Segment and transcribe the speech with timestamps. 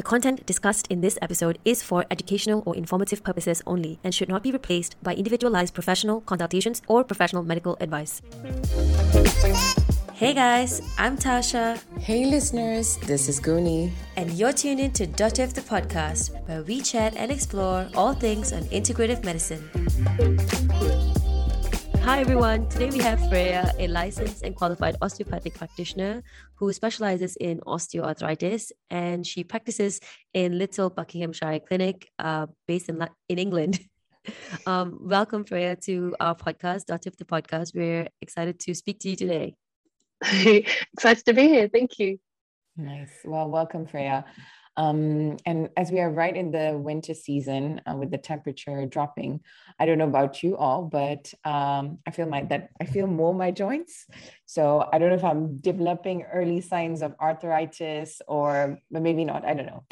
[0.00, 4.30] The content discussed in this episode is for educational or informative purposes only and should
[4.30, 8.22] not be replaced by individualized professional consultations or professional medical advice.
[10.14, 11.78] Hey guys, I'm Tasha.
[11.98, 13.92] Hey listeners, this is Guni.
[14.16, 18.54] And you're tuned in to Dotif the podcast, where we chat and explore all things
[18.54, 19.68] on integrative medicine.
[22.02, 22.66] Hi everyone.
[22.68, 26.22] Today we have Freya, a licensed and qualified osteopathic practitioner
[26.54, 30.00] who specializes in osteoarthritis, and she practices
[30.32, 33.80] in Little Buckinghamshire Clinic, uh, based in in England.
[34.66, 37.74] um, welcome, Freya, to our podcast, Dotif the podcast.
[37.74, 39.54] We're excited to speak to you today.
[40.92, 41.68] excited to be here.
[41.68, 42.18] Thank you.
[42.76, 43.12] Nice.
[43.24, 44.24] Well, welcome, Freya.
[44.80, 49.40] Um, and as we are right in the winter season uh, with the temperature dropping,
[49.78, 53.34] I don't know about you all, but um, I feel my that I feel more
[53.34, 54.06] my joints.
[54.46, 59.44] So I don't know if I'm developing early signs of arthritis or but maybe not.
[59.44, 59.84] I don't know.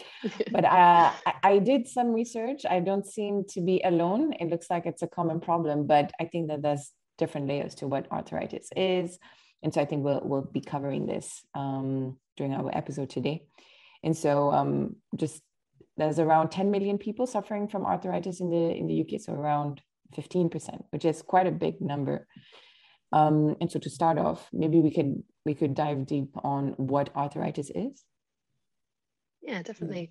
[0.51, 2.65] but uh, I, I did some research.
[2.65, 4.33] I don't seem to be alone.
[4.41, 7.87] It looks like it's a common problem, but I think that there's different layers to
[7.87, 9.19] what arthritis is.
[9.63, 13.45] And so I think we'll we'll be covering this um, during our episode today.
[14.03, 15.43] And so um, just
[15.97, 19.83] there's around 10 million people suffering from arthritis in the in the UK, so around
[20.17, 22.27] 15%, which is quite a big number.
[23.13, 27.15] Um, and so to start off, maybe we could we could dive deep on what
[27.17, 28.05] arthritis is.
[29.43, 30.11] Yeah, definitely.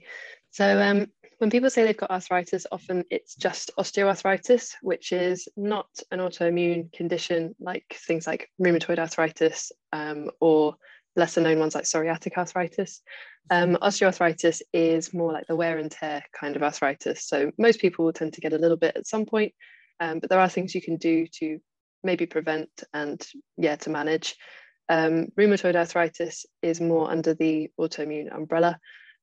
[0.49, 1.07] So um,
[1.37, 6.91] when people say they've got arthritis, often it's just osteoarthritis, which is not an autoimmune
[6.91, 10.75] condition like things like rheumatoid arthritis um, or
[11.17, 13.01] lesser known ones like psoriatic arthritis.
[13.49, 17.27] Um, osteoarthritis is more like the wear and tear kind of arthritis.
[17.27, 19.53] So most people will tend to get a little bit at some point,
[19.99, 21.59] um, but there are things you can do to
[22.03, 23.21] maybe prevent and
[23.57, 24.35] yeah, to manage.
[24.89, 28.79] Um, rheumatoid arthritis is more under the autoimmune umbrella,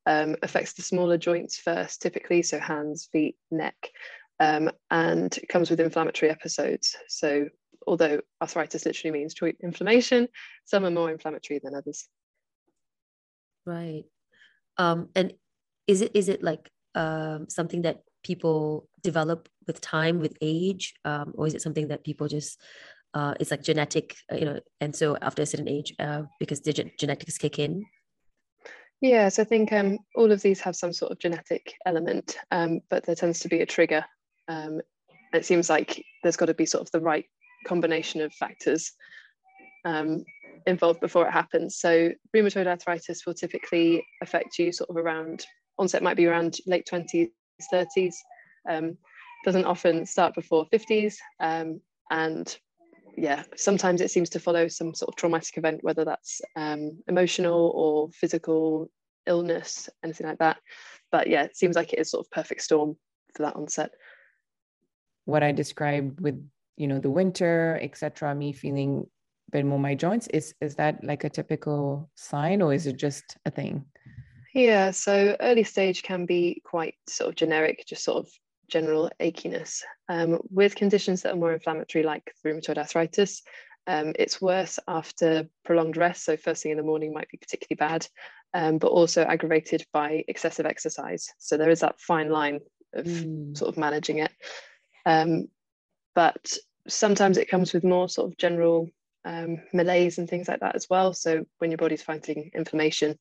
[0.06, 3.76] um, affects the smaller joints first, typically, so hands, feet, neck,
[4.40, 6.96] um, and comes with inflammatory episodes.
[7.08, 7.48] So
[7.86, 10.28] although arthritis literally means joint inflammation,
[10.64, 12.08] some are more inflammatory than others.
[13.66, 14.04] Right.
[14.76, 15.32] Um, and
[15.86, 21.32] is it is it like um, something that people develop with time, with age, um,
[21.36, 22.60] or is it something that people just
[23.14, 26.60] uh, it's like genetic, uh, you know, and so after a certain age, uh, because
[26.60, 27.84] the gen- genetics kick in?
[29.00, 32.80] Yeah, so I think um, all of these have some sort of genetic element, um,
[32.88, 34.04] but there tends to be a trigger.
[34.48, 34.80] Um,
[35.32, 37.26] it seems like there's got to be sort of the right
[37.64, 38.92] combination of factors
[39.84, 40.24] um,
[40.66, 41.76] involved before it happens.
[41.76, 45.44] So rheumatoid arthritis will typically affect you sort of around
[45.78, 47.28] onset might be around late 20s,
[47.72, 48.14] 30s.
[48.68, 48.96] Um,
[49.44, 51.16] doesn't often start before 50s.
[51.40, 51.80] Um,
[52.10, 52.56] and
[53.16, 57.72] yeah, sometimes it seems to follow some sort of traumatic event, whether that's um, emotional
[57.74, 58.90] or physical
[59.26, 60.58] illness, anything like that.
[61.12, 62.96] But yeah, it seems like it is sort of perfect storm
[63.34, 63.90] for that onset.
[65.26, 66.42] What I described with
[66.76, 69.06] you know the winter etc me feeling
[69.48, 72.96] a bit more my joints is is that like a typical sign or is it
[72.96, 73.84] just a thing?
[74.54, 78.30] Yeah so early stage can be quite sort of generic just sort of
[78.68, 79.82] general achiness.
[80.08, 83.42] Um, with conditions that are more inflammatory like rheumatoid arthritis
[83.86, 87.76] um, it's worse after prolonged rest so first thing in the morning might be particularly
[87.76, 88.06] bad
[88.54, 91.28] um, but also aggravated by excessive exercise.
[91.38, 92.60] So there is that fine line
[92.94, 93.56] of mm.
[93.56, 94.30] sort of managing it.
[95.04, 95.48] Um,
[96.14, 96.56] but
[96.88, 98.88] sometimes it comes with more sort of general
[99.24, 101.12] um, malaise and things like that as well.
[101.14, 103.18] So when your body's fighting inflammation,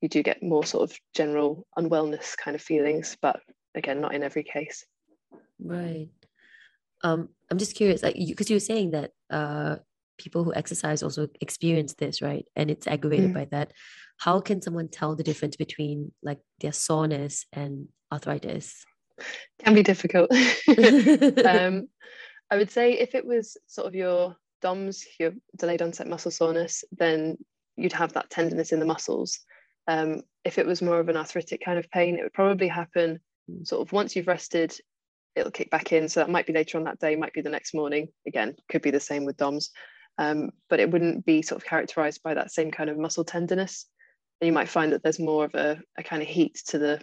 [0.00, 3.40] you do get more sort of general unwellness kind of feelings, but
[3.74, 4.84] again, not in every case.
[5.62, 6.08] Right.
[7.02, 9.76] Um, I'm just curious, like, because you, were saying that uh,
[10.18, 12.44] people who exercise also experience this, right?
[12.56, 13.34] And it's aggravated mm.
[13.34, 13.72] by that.
[14.18, 18.84] How can someone tell the difference between like their soreness and arthritis?
[19.62, 20.30] Can be difficult.
[21.46, 21.88] um,
[22.50, 26.84] I would say if it was sort of your DOMS, your delayed onset muscle soreness,
[26.92, 27.36] then
[27.76, 29.40] you'd have that tenderness in the muscles.
[29.88, 33.20] Um, if it was more of an arthritic kind of pain, it would probably happen
[33.62, 34.76] sort of once you've rested,
[35.34, 36.08] it'll kick back in.
[36.08, 38.08] So that might be later on that day, might be the next morning.
[38.26, 39.70] Again, could be the same with DOMS,
[40.18, 43.86] um, but it wouldn't be sort of characterized by that same kind of muscle tenderness.
[44.40, 47.00] And you might find that there's more of a, a kind of heat to the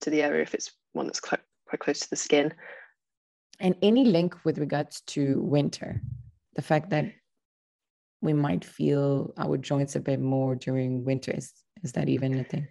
[0.00, 2.52] to the area if it's one that's quite, quite close to the skin
[3.60, 6.00] and any link with regards to winter
[6.56, 7.06] the fact that
[8.20, 11.52] we might feel our joints a bit more during winter is,
[11.82, 12.66] is that even a thing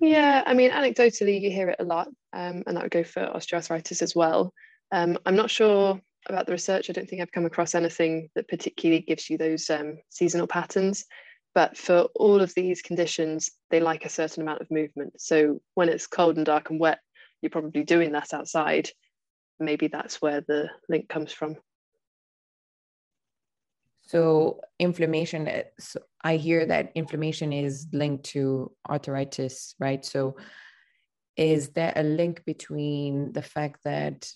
[0.00, 3.26] yeah i mean anecdotally you hear it a lot um, and that would go for
[3.34, 4.52] osteoarthritis as well
[4.92, 8.48] um, i'm not sure about the research i don't think i've come across anything that
[8.48, 11.04] particularly gives you those um, seasonal patterns
[11.54, 15.20] but for all of these conditions, they like a certain amount of movement.
[15.20, 16.98] So when it's cold and dark and wet,
[17.40, 18.90] you're probably doing that outside.
[19.60, 21.56] Maybe that's where the link comes from.
[24.06, 25.48] So inflammation,
[25.78, 30.04] so I hear that inflammation is linked to arthritis, right?
[30.04, 30.36] So
[31.36, 34.30] is there a link between the fact that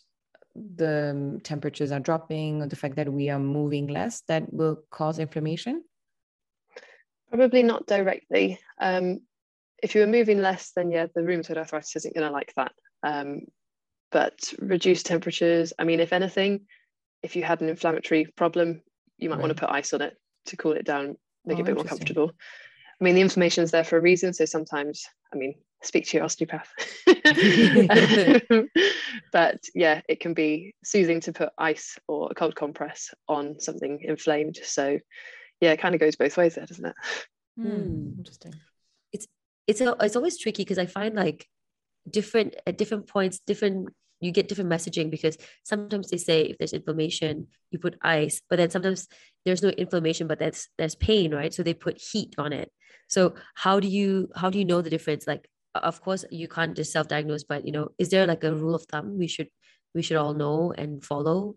[0.54, 5.18] the temperatures are dropping or the fact that we are moving less that will cause
[5.18, 5.84] inflammation?
[7.30, 8.58] Probably not directly.
[8.80, 9.20] Um,
[9.82, 12.72] if you were moving less, then yeah, the rheumatoid arthritis isn't going to like that.
[13.02, 13.42] Um,
[14.10, 16.66] but reduced temperatures, I mean, if anything,
[17.22, 18.82] if you had an inflammatory problem,
[19.18, 19.42] you might right.
[19.42, 20.16] want to put ice on it
[20.46, 22.32] to cool it down, make oh, it a bit more comfortable.
[23.00, 24.32] I mean, the inflammation is there for a reason.
[24.32, 26.68] So sometimes, I mean, speak to your osteopath.
[29.32, 34.00] but yeah, it can be soothing to put ice or a cold compress on something
[34.02, 34.58] inflamed.
[34.62, 34.98] So
[35.60, 36.94] yeah, it kind of goes both ways there, doesn't it?
[37.58, 38.54] Mm, interesting.
[39.12, 39.26] It's
[39.66, 41.46] it's a, it's always tricky because I find like
[42.10, 43.90] different at different points, different
[44.20, 48.56] you get different messaging because sometimes they say if there's inflammation, you put ice, but
[48.56, 49.06] then sometimes
[49.44, 51.54] there's no inflammation, but that's there's pain, right?
[51.54, 52.72] So they put heat on it.
[53.06, 55.26] So how do you how do you know the difference?
[55.26, 58.74] Like of course you can't just self-diagnose, but you know, is there like a rule
[58.74, 59.48] of thumb we should
[59.94, 61.54] we should all know and follow?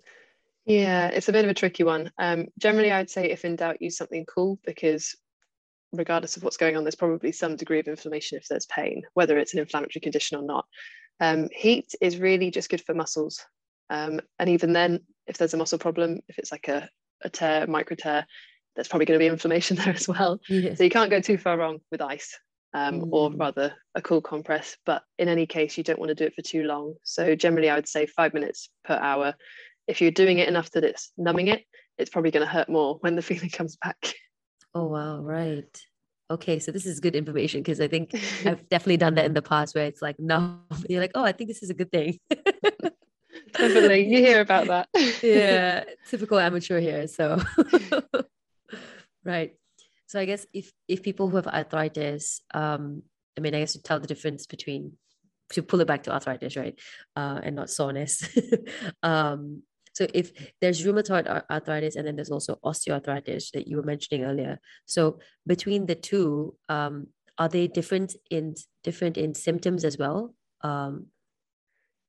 [0.66, 2.12] Yeah, it's a bit of a tricky one.
[2.20, 5.16] Um, generally, I'd say if in doubt, use something cool because
[5.94, 9.38] regardless of what's going on, there's probably some degree of inflammation if there's pain, whether
[9.38, 10.66] it's an inflammatory condition or not.
[11.20, 13.44] Um, heat is really just good for muscles.
[13.90, 16.90] Um, and even then, if there's a muscle problem, if it's like a,
[17.24, 18.26] a tear, micro tear,
[18.76, 20.40] there's probably going to be inflammation there as well.
[20.50, 20.76] Yeah.
[20.76, 22.38] So you can't go too far wrong with ice.
[22.74, 23.10] Um, mm.
[23.12, 24.78] or rather a cool compress.
[24.86, 26.94] But in any case, you don't want to do it for too long.
[27.04, 29.36] So generally, I would say five minutes per hour
[29.88, 31.64] if you're doing it enough that it's numbing it,
[31.98, 34.14] it's probably going to hurt more when the feeling comes back.
[34.74, 35.20] Oh, wow.
[35.20, 35.82] Right.
[36.30, 36.60] Okay.
[36.60, 38.14] So this is good information because I think
[38.46, 40.60] I've definitely done that in the past where it's like, no,
[40.90, 42.20] you're like, oh, I think this is a good thing.
[43.54, 44.08] definitely.
[44.08, 44.90] You hear about that.
[45.22, 45.84] yeah.
[46.10, 47.08] Typical amateur here.
[47.08, 47.42] So,
[49.26, 49.54] right.
[50.08, 53.04] So I guess if, if people who have arthritis, um,
[53.38, 54.94] I mean, I guess to tell the difference between
[55.52, 56.78] to pull it back to arthritis, right?
[57.16, 58.24] Uh, and not soreness.
[59.04, 64.24] um, so if there's rheumatoid arthritis and then there's also osteoarthritis that you were mentioning
[64.24, 64.60] earlier.
[64.86, 67.08] So between the two, um,
[67.38, 70.34] are they different in different in symptoms as well?
[70.62, 71.08] Um,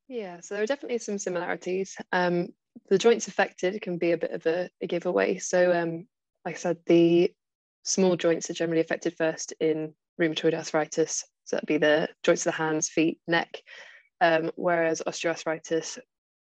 [0.08, 1.96] yeah, so there are definitely some similarities.
[2.12, 2.48] Um,
[2.88, 5.38] the joints affected can be a bit of a, a giveaway.
[5.38, 6.06] So, um,
[6.44, 7.32] like I said, the
[7.84, 11.24] small joints are generally affected first in rheumatoid arthritis.
[11.44, 13.62] So that'd be the joints of the hands, feet, neck.
[14.20, 15.98] Um, whereas osteoarthritis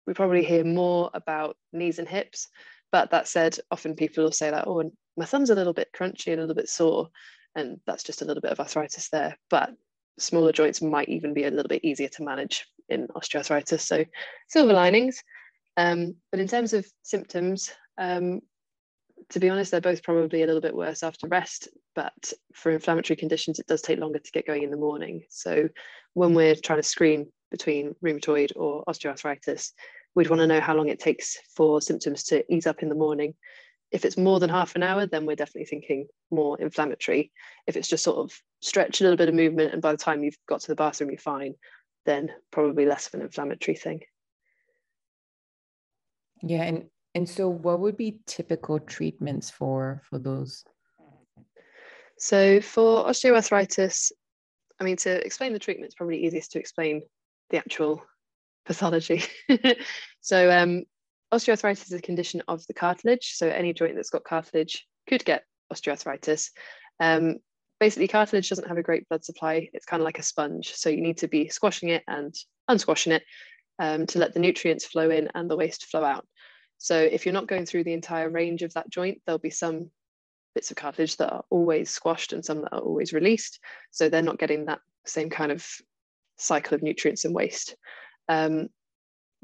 [0.09, 2.47] we probably hear more about knees and hips.
[2.91, 6.31] But that said, often people will say that, oh, my thumb's a little bit crunchy,
[6.31, 7.09] and a little bit sore.
[7.53, 9.37] And that's just a little bit of arthritis there.
[9.51, 9.69] But
[10.17, 13.81] smaller joints might even be a little bit easier to manage in osteoarthritis.
[13.81, 14.03] So
[14.47, 15.21] silver linings.
[15.77, 17.69] Um, but in terms of symptoms,
[17.99, 18.41] um,
[19.29, 21.67] to be honest, they're both probably a little bit worse after rest.
[21.93, 25.21] But for inflammatory conditions, it does take longer to get going in the morning.
[25.29, 25.69] So
[26.15, 29.71] when we're trying to screen between rheumatoid or osteoarthritis,
[30.19, 32.95] we'd want to know how long it takes for symptoms to ease up in the
[32.95, 33.33] morning.
[33.89, 37.31] If it's more than half an hour, then we're definitely thinking more inflammatory.
[37.67, 40.21] If it's just sort of stretch, a little bit of movement, and by the time
[40.21, 41.53] you've got to the bathroom, you're fine,
[42.05, 44.01] then probably less of an inflammatory thing.
[46.43, 50.65] Yeah, and and so what would be typical treatments for for those?
[52.17, 54.11] So for osteoarthritis,
[54.81, 57.03] I mean to explain the treatment, it's probably easiest to explain
[57.51, 58.03] the actual
[58.69, 59.23] pathology.
[60.21, 60.83] so um,
[61.33, 63.33] osteoarthritis is a condition of the cartilage.
[63.35, 66.51] So any joint that's got cartilage could get osteoarthritis.
[66.99, 67.37] Um,
[67.79, 69.69] basically, cartilage doesn't have a great blood supply.
[69.73, 70.75] It's kind of like a sponge.
[70.75, 72.31] So you need to be squashing it and
[72.67, 73.23] unsquashing it
[73.79, 76.27] um, to let the nutrients flow in and the waste flow out.
[76.77, 79.89] So if you're not going through the entire range of that joint, there'll be some
[80.53, 83.59] bits of cartilage that are always squashed and some that are always released.
[83.89, 85.67] So they're not getting that same kind of
[86.37, 87.75] cycle of nutrients and waste.
[88.29, 88.69] Um,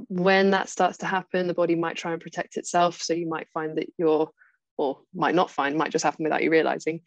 [0.08, 3.02] when that starts to happen, the body might try and protect itself.
[3.02, 4.30] So you might find that you're,
[4.78, 7.02] or might not find, might just happen without you realizing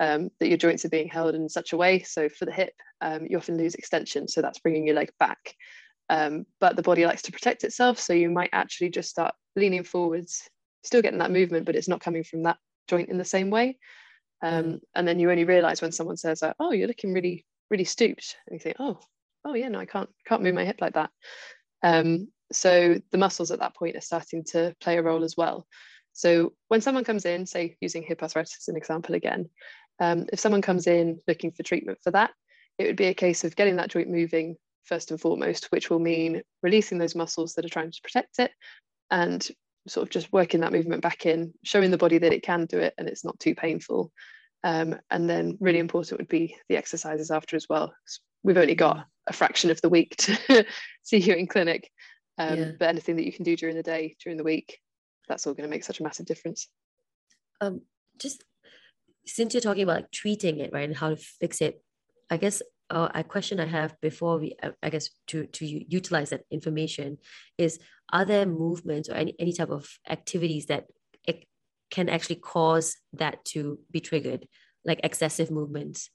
[0.00, 2.00] um, that your joints are being held in such a way.
[2.00, 4.28] So for the hip, um, you often lose extension.
[4.28, 5.54] So that's bringing your leg back.
[6.10, 7.98] Um, but the body likes to protect itself.
[7.98, 10.48] So you might actually just start leaning forwards,
[10.82, 13.78] still getting that movement, but it's not coming from that joint in the same way.
[14.42, 18.36] Um, and then you only realize when someone says, "Oh, you're looking really, really stooped,"
[18.46, 19.00] and you think, "Oh,
[19.44, 21.10] oh yeah, no, I can't can't move my hip like that.
[21.82, 25.66] Um, so the muscles at that point are starting to play a role as well.
[26.12, 29.50] So when someone comes in, say using hip arthritis as an example again,
[30.00, 32.30] Um, if someone comes in looking for treatment for that,
[32.78, 36.00] it would be a case of getting that joint moving first and foremost, which will
[36.00, 38.50] mean releasing those muscles that are trying to protect it
[39.10, 39.48] and
[39.86, 42.78] sort of just working that movement back in, showing the body that it can do
[42.78, 44.10] it and it's not too painful.
[44.64, 47.94] Um, and then really important would be the exercises after as well.
[48.42, 50.64] We've only got a fraction of the week to
[51.02, 51.90] see you in clinic,
[52.38, 52.70] um, yeah.
[52.78, 54.78] but anything that you can do during the day, during the week,
[55.28, 56.68] that's all going to make such a massive difference.
[57.60, 57.82] Um,
[58.18, 58.44] just
[59.26, 61.82] since you're talking about like treating it, right, and how to fix it,
[62.30, 66.30] I guess uh, a question I have before we, uh, I guess, to to utilize
[66.30, 67.18] that information
[67.58, 67.78] is:
[68.12, 70.84] Are there movements or any any type of activities that
[71.26, 71.46] it
[71.90, 74.46] can actually cause that to be triggered,
[74.84, 76.10] like excessive movements?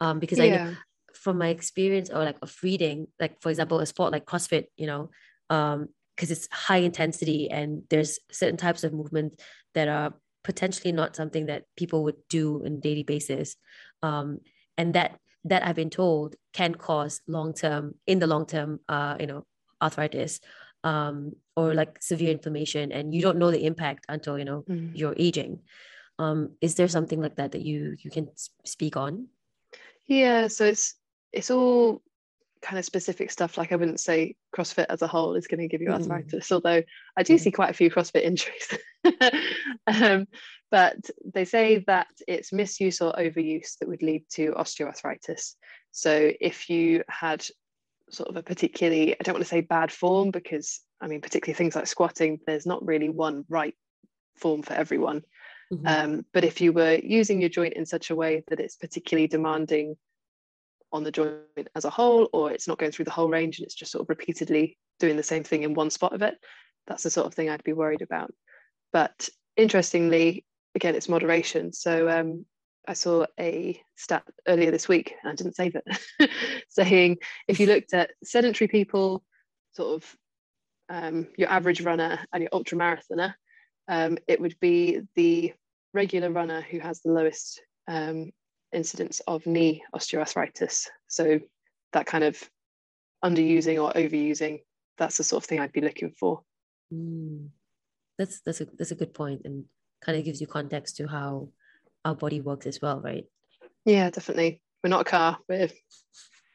[0.00, 0.74] Um, because yeah.
[1.16, 4.86] From my experience or like of reading, like for example, a sport like CrossFit, you
[4.86, 5.10] know,
[5.50, 9.40] um, because it's high intensity and there's certain types of movement
[9.74, 10.14] that are
[10.44, 13.56] potentially not something that people would do on daily basis.
[14.02, 14.40] Um,
[14.78, 19.16] and that that i've been told can cause long term in the long term uh,
[19.18, 19.44] you know
[19.82, 20.40] arthritis
[20.84, 24.90] um, or like severe inflammation and you don't know the impact until you know mm.
[24.94, 25.60] you're aging.
[26.18, 28.28] Um, is there something like that that you you can
[28.64, 29.28] speak on?
[30.06, 30.94] Yeah so it's
[31.32, 32.02] it's all
[32.62, 35.68] kind of specific stuff like i wouldn't say crossfit as a whole is going to
[35.68, 35.94] give you mm.
[35.94, 36.52] arthritis mm.
[36.52, 36.82] although
[37.16, 37.40] i do mm.
[37.40, 38.78] see quite a few crossfit injuries
[39.88, 40.26] um,
[40.70, 40.96] but
[41.34, 45.54] they say that it's misuse or overuse that would lead to osteoarthritis
[45.90, 47.44] so if you had
[48.10, 51.56] sort of a particularly i don't want to say bad form because i mean particularly
[51.56, 53.74] things like squatting there's not really one right
[54.36, 55.22] form for everyone
[55.72, 55.86] mm-hmm.
[55.86, 59.26] um, but if you were using your joint in such a way that it's particularly
[59.26, 59.96] demanding
[60.92, 63.66] on the joint as a whole, or it's not going through the whole range and
[63.66, 66.34] it's just sort of repeatedly doing the same thing in one spot of it.
[66.86, 68.32] That's the sort of thing I'd be worried about.
[68.92, 70.44] But interestingly,
[70.74, 71.72] again, it's moderation.
[71.72, 72.46] So um,
[72.86, 76.30] I saw a stat earlier this week, and I didn't save it,
[76.68, 77.18] saying
[77.48, 79.22] if you looked at sedentary people,
[79.72, 80.16] sort of
[80.88, 83.34] um, your average runner and your ultra marathoner,
[83.88, 85.52] um, it would be the
[85.94, 88.30] regular runner who has the lowest um,
[88.72, 90.86] incidence of knee osteoarthritis.
[91.08, 91.40] So
[91.92, 92.42] that kind of
[93.24, 94.62] underusing or overusing,
[94.98, 96.42] that's the sort of thing I'd be looking for.
[96.92, 97.48] Mm.
[98.18, 99.64] That's that's a that's a good point and
[100.04, 101.48] kind of gives you context to how
[102.04, 103.24] our body works as well, right?
[103.84, 104.60] Yeah, definitely.
[104.82, 105.38] We're not a car.
[105.48, 105.70] We're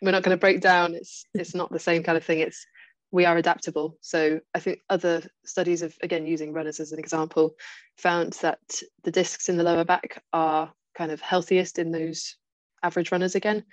[0.01, 0.93] we're not going to break down.
[0.93, 2.39] It's it's not the same kind of thing.
[2.39, 2.65] It's
[3.12, 3.97] we are adaptable.
[4.01, 7.55] So I think other studies of again using runners as an example
[7.97, 8.59] found that
[9.03, 12.36] the discs in the lower back are kind of healthiest in those
[12.84, 13.63] average runners again,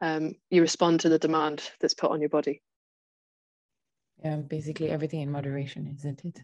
[0.00, 2.62] um, you respond to the demand that's put on your body.
[4.24, 6.40] Yeah, basically everything in moderation, isn't it?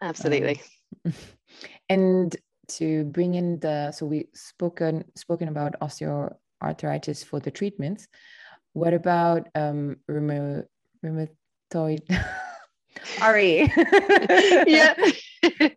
[0.00, 0.62] Absolutely.
[1.04, 1.12] Um,
[1.88, 2.36] and
[2.68, 8.06] to bring in the so we spoken spoken about osteoarthritis for the treatments.
[8.74, 10.62] What about um, rheumatoid?
[13.22, 13.72] Ari.
[14.66, 14.94] yeah.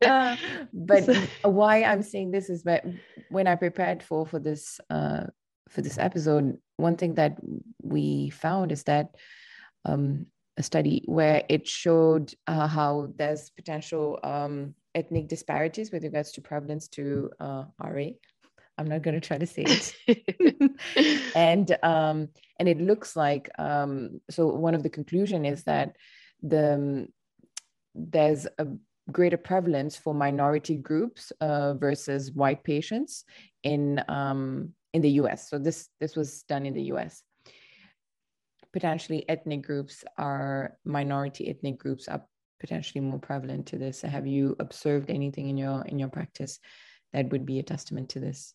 [0.06, 0.36] Uh,
[0.74, 2.86] but why I'm saying this is that
[3.30, 5.26] when I prepared for for this uh,
[5.70, 7.38] for this episode, one thing that
[7.82, 9.16] we found is that
[9.86, 10.28] um,
[10.58, 16.42] a study where it showed uh, how there's potential um, ethnic disparities with regards to
[16.42, 18.08] prevalence to uh, RA.
[18.78, 21.32] I'm not going to try to say it.
[21.36, 24.48] and um, and it looks like um, so.
[24.48, 25.96] One of the conclusion is that
[26.42, 27.08] the um,
[27.94, 28.68] there's a
[29.12, 33.24] greater prevalence for minority groups uh, versus white patients
[33.64, 35.50] in um, in the U.S.
[35.50, 37.24] So this this was done in the U.S.
[38.74, 42.24] Potentially, ethnic groups are minority ethnic groups are
[42.60, 44.02] potentially more prevalent to this.
[44.02, 46.60] Have you observed anything in your in your practice
[47.14, 48.54] that would be a testament to this?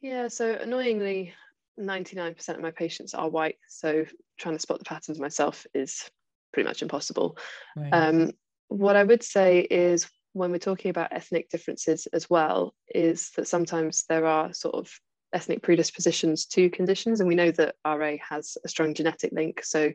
[0.00, 0.28] Yeah.
[0.28, 1.32] So annoyingly,
[1.78, 3.56] 99% of my patients are white.
[3.68, 4.04] So
[4.38, 6.08] trying to spot the patterns myself is
[6.52, 7.36] pretty much impossible.
[7.76, 7.90] Right.
[7.92, 8.32] Um,
[8.68, 13.48] what I would say is when we're talking about ethnic differences as well, is that
[13.48, 14.90] sometimes there are sort of
[15.32, 19.90] ethnic predispositions to conditions, and we know that RA has a strong genetic link, so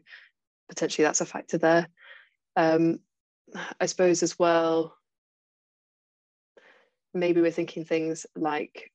[0.69, 1.87] potentially that's a factor there.
[2.55, 2.99] Um,
[3.79, 4.95] I suppose as well,
[7.13, 8.91] maybe we're thinking things like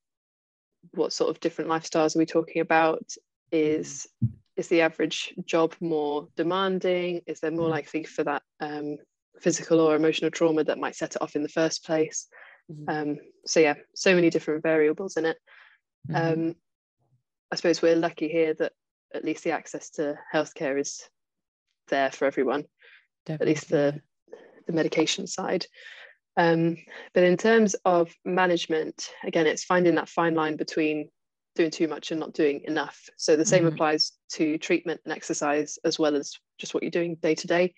[0.93, 3.03] what sort of different lifestyles are we talking about?
[3.51, 4.07] Is
[4.55, 7.21] is the average job more demanding?
[7.25, 7.71] Is there more mm.
[7.71, 8.97] likely for that um,
[9.41, 12.27] physical or emotional trauma that might set it off in the first place?
[12.71, 12.89] Mm-hmm.
[12.89, 15.37] Um, so yeah, so many different variables in it.
[16.09, 16.49] Mm-hmm.
[16.49, 16.55] Um,
[17.51, 18.73] I suppose we're lucky here that
[19.13, 21.01] at least the access to healthcare is
[21.87, 22.65] there for everyone.
[23.25, 23.51] Definitely.
[23.51, 24.01] At least the
[24.67, 25.65] the medication side.
[26.37, 26.77] Um,
[27.13, 31.09] but in terms of management, again, it's finding that fine line between
[31.55, 33.09] doing too much and not doing enough.
[33.17, 33.73] So the same mm-hmm.
[33.73, 37.73] applies to treatment and exercise as well as just what you're doing day to day.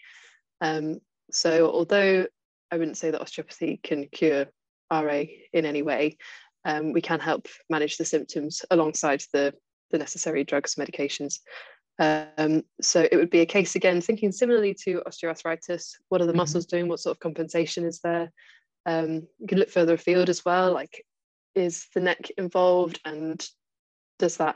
[0.60, 1.00] Um,
[1.32, 2.28] so although
[2.72, 4.48] I wouldn't say that osteopathy can cure
[4.92, 5.24] RA
[5.54, 6.18] in any way,
[6.66, 9.54] um, we can help manage the symptoms alongside the,
[9.92, 11.40] the necessary drugs, medications.
[12.00, 16.32] Um, so it would be a case again, thinking similarly to osteoarthritis, what are the
[16.32, 16.38] mm-hmm.
[16.38, 16.88] muscles doing?
[16.88, 18.32] What sort of compensation is there?
[18.86, 21.06] Um, you can look further afield as well, like
[21.54, 23.46] is the neck involved and
[24.18, 24.56] does that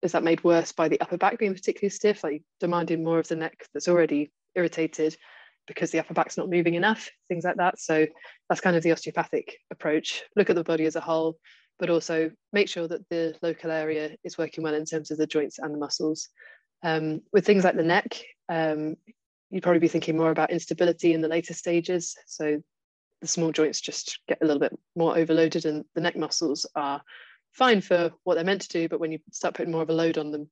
[0.00, 3.26] is that made worse by the upper back being particularly stiff, like demanding more of
[3.26, 5.16] the neck that's already irritated
[5.68, 7.78] because the upper back's not moving enough, things like that.
[7.78, 8.06] So
[8.48, 10.24] that's kind of the osteopathic approach.
[10.34, 11.38] Look at the body as a whole,
[11.78, 15.26] but also make sure that the local area is working well in terms of the
[15.26, 16.28] joints and the muscles.
[16.82, 18.96] Um, with things like the neck, um,
[19.50, 22.16] you'd probably be thinking more about instability in the later stages.
[22.26, 22.62] So
[23.20, 27.02] the small joints just get a little bit more overloaded, and the neck muscles are
[27.52, 29.94] fine for what they're meant to do, but when you start putting more of a
[29.94, 30.48] load on them,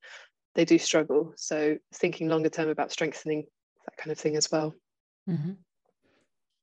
[0.55, 1.33] they do struggle.
[1.37, 3.47] So thinking longer term about strengthening
[3.85, 4.75] that kind of thing as well.
[5.29, 5.53] Mm-hmm.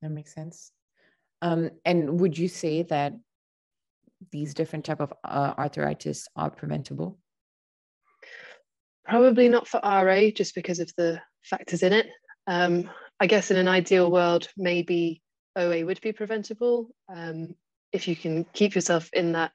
[0.02, 0.72] That makes sense.
[1.42, 3.14] Um, and would you say that
[4.32, 7.20] these different type of uh, arthritis are preventable?
[9.06, 12.08] Probably not for RA, just because of the factors in it.
[12.48, 12.90] Um,
[13.20, 15.22] I guess in an ideal world, maybe
[15.56, 17.56] OA would be preventable um,
[17.92, 19.52] if you can keep yourself in that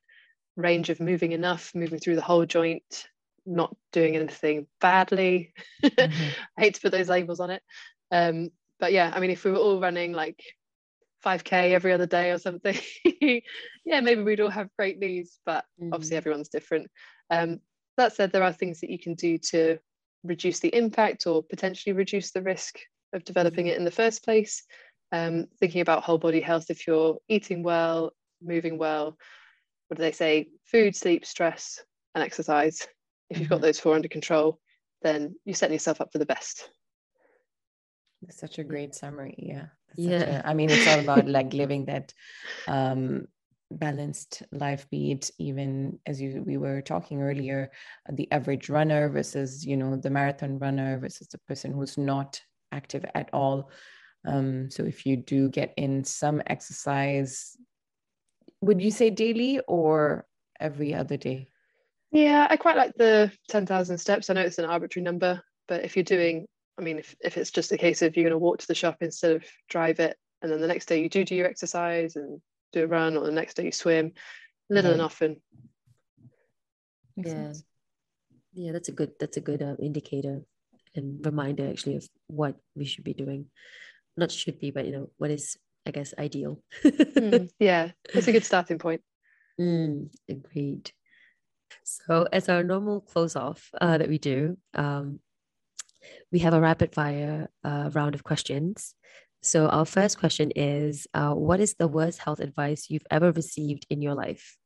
[0.57, 3.09] range of moving enough, moving through the whole joint,
[3.47, 5.55] not doing anything badly.
[5.83, 6.29] Mm-hmm.
[6.57, 7.63] I hate to put those labels on it.
[8.11, 8.51] Um,
[8.81, 10.43] but yeah, I mean, if we were all running like
[11.25, 12.79] 5k every other day or something,
[13.85, 15.93] yeah, maybe we'd all have great knees, but mm-hmm.
[15.93, 16.89] obviously everyone's different.
[17.31, 17.61] Um,
[17.97, 19.79] that said, there are things that you can do to
[20.25, 22.79] reduce the impact or potentially reduce the risk
[23.13, 24.63] of developing it in the first place.
[25.11, 29.17] Um, thinking about whole body health, if you're eating well, moving well,
[29.89, 30.49] what do they say?
[30.65, 31.83] Food, sleep, stress,
[32.15, 32.87] and exercise.
[33.31, 33.65] If you've got mm-hmm.
[33.65, 34.61] those four under control,
[35.03, 36.71] then you're setting yourself up for the best.
[38.23, 39.35] That's such a great summary.
[39.39, 39.67] Yeah.
[39.97, 40.43] yeah.
[40.45, 42.13] A, I mean, it's all about like living that
[42.67, 43.27] um,
[43.71, 47.71] balanced life beat even as you we were talking earlier
[48.11, 52.41] the average runner versus you know the marathon runner versus the person who's not
[52.73, 53.71] active at all
[54.27, 57.59] um, so if you do get in some exercise
[58.61, 60.27] would you say daily or
[60.59, 61.49] every other day?
[62.11, 64.31] Yeah, I quite like the 10,000 steps.
[64.31, 66.47] I know it's an arbitrary number, but if you're doing,
[66.79, 68.75] I mean, if, if it's just a case of you're going to walk to the
[68.75, 72.17] shop instead of drive it, and then the next day you do do your exercise
[72.17, 72.41] and
[72.73, 74.13] do a run, or the next day you swim,
[74.71, 75.41] little and often.
[77.17, 77.35] Makes yeah.
[77.35, 77.65] Sense.
[78.53, 80.43] Yeah, that's a good that's a good uh, indicator
[80.95, 83.47] and reminder actually of what we should be doing.
[84.17, 85.57] Not should be, but you know what is
[85.89, 86.63] I guess, ideal.
[86.85, 89.01] mm, yeah, it's a good starting point.
[89.59, 90.93] Mm, agreed.
[91.83, 95.21] So, as our normal close off uh, that we do, um,
[96.33, 98.95] we have a rapid fire uh, round of questions.
[99.43, 103.87] So, our first question is uh, What is the worst health advice you've ever received
[103.91, 104.57] in your life?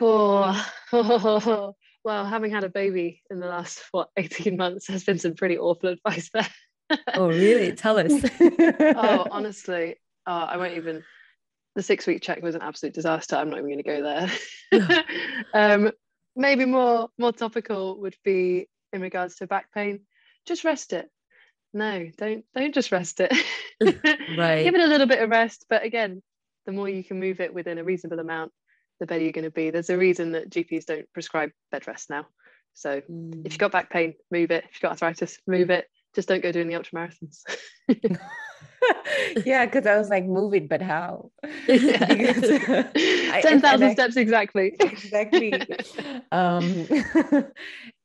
[0.00, 0.66] Oh,
[2.04, 5.56] well, having had a baby in the last, what, 18 months has been some pretty
[5.56, 6.48] awful advice there
[7.14, 7.72] oh, really?
[7.72, 8.12] Tell us.
[8.40, 11.02] oh, honestly, uh, I won't even.
[11.74, 13.36] The six week check was an absolute disaster.
[13.36, 14.28] I'm not even going to go
[14.72, 15.32] there.
[15.54, 15.92] um,
[16.34, 20.00] maybe more more topical would be in regards to back pain.
[20.46, 21.08] Just rest it.
[21.72, 23.32] No, don't don't just rest it.
[24.36, 24.64] right.
[24.64, 26.22] Give it a little bit of rest, but again,
[26.64, 28.52] the more you can move it within a reasonable amount,
[28.98, 29.70] the better you're going to be.
[29.70, 32.26] There's a reason that GPs don't prescribe bed rest now.
[32.74, 33.46] So mm.
[33.46, 34.64] if you've got back pain, move it.
[34.64, 37.42] If you've got arthritis, move it just don't go doing the ultra marathons.
[39.44, 41.30] yeah, because I was like, move it, but how?
[41.66, 44.76] Ten thousand steps exactly.
[44.80, 45.62] exactly.
[46.32, 46.86] Um,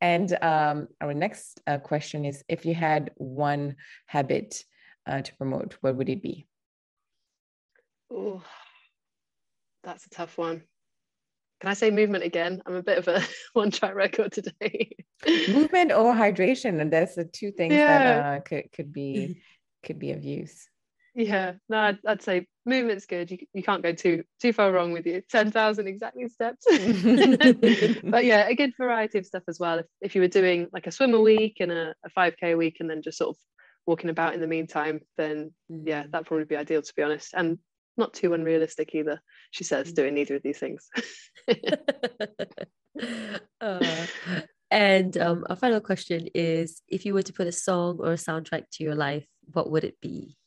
[0.01, 3.75] and um, our next uh, question is: If you had one
[4.07, 4.63] habit
[5.07, 6.47] uh, to promote, what would it be?
[8.11, 8.41] Oh,
[9.83, 10.63] that's a tough one.
[11.61, 12.61] Can I say movement again?
[12.65, 13.21] I'm a bit of a
[13.53, 14.95] one track record today.
[15.49, 17.99] movement or hydration, and there's the two things yeah.
[17.99, 19.41] that uh, could could be
[19.83, 20.67] could be of use.
[21.13, 23.29] Yeah, no, I'd, I'd, say movement's good.
[23.29, 25.21] You, you can't go too too far wrong with you.
[25.29, 26.65] Ten thousand exactly steps.
[28.03, 29.79] but yeah, a good variety of stuff as well.
[29.79, 32.55] If, if you were doing like a swim a week and a, a 5k a
[32.55, 33.37] week, and then just sort of
[33.85, 36.11] walking about in the meantime, then yeah, mm.
[36.11, 37.33] that'd probably be ideal to be honest.
[37.33, 37.57] And
[37.97, 39.21] not too unrealistic either.
[39.51, 39.95] She says mm.
[39.95, 40.87] doing neither of these things.
[43.61, 44.05] uh,
[44.71, 48.15] and um, our final question is: If you were to put a song or a
[48.15, 50.37] soundtrack to your life, what would it be?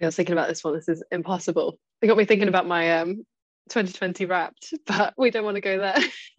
[0.00, 0.74] I was thinking about this one.
[0.74, 1.78] This is impossible.
[2.00, 3.26] It got me thinking about my um
[3.68, 5.96] 2020 wrapped, but we don't want to go there.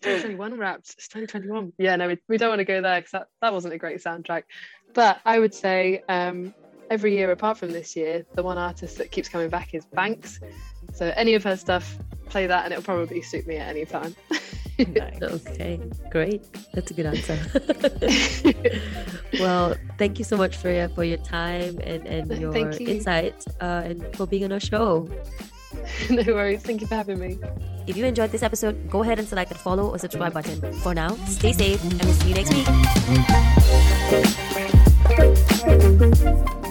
[0.00, 0.94] 2021 wrapped.
[0.96, 1.72] It's 2021.
[1.78, 4.02] Yeah, no, we, we don't want to go there because that, that wasn't a great
[4.02, 4.44] soundtrack.
[4.94, 6.54] But I would say um,
[6.90, 10.40] every year apart from this year, the one artist that keeps coming back is Banks.
[10.94, 11.98] So any of her stuff,
[12.28, 14.14] play that and it'll probably suit me at any time.
[14.88, 15.20] nice.
[15.20, 16.42] Okay, great.
[16.72, 17.38] That's a good answer.
[19.40, 22.86] well, thank you so much, Freya, for your time and, and your you.
[22.86, 25.08] insight uh, and for being on our show.
[26.10, 26.62] no worries.
[26.62, 27.38] Thank you for having me.
[27.86, 30.72] If you enjoyed this episode, go ahead and select the follow or subscribe button.
[30.74, 32.54] For now, stay safe and we'll see you next
[36.62, 36.67] week.